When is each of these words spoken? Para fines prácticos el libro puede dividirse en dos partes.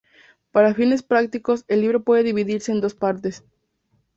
Para 0.51 0.73
fines 0.73 1.03
prácticos 1.03 1.63
el 1.67 1.81
libro 1.81 2.01
puede 2.03 2.23
dividirse 2.23 2.71
en 2.71 2.81
dos 2.81 2.95
partes. 2.95 3.43